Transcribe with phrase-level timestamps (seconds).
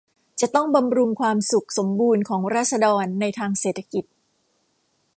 [0.41, 4.05] จะต้องบำรุงความสุขสมบูรณ์ของราษฎรในทางเศรษฐกิจ